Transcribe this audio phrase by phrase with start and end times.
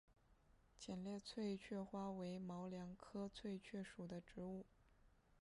[0.79, 4.65] 浅裂翠雀花为毛茛科翠雀属的植物。